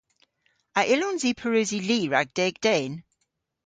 A 0.79 0.81
yllons 0.93 1.21
i 1.29 1.31
pareusi 1.39 1.79
li 1.87 1.99
rag 2.13 2.27
deg 2.37 2.53
den? 2.65 2.91